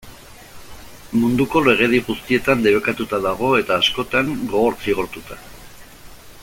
[1.23, 5.43] Munduko legedi guztietan debekatuta dago eta, askotan, gogor zigortuta.